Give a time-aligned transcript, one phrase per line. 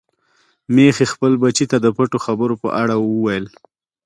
[0.73, 3.45] ميښې خپل بچي ته د پټو خبرو په اړه ویل.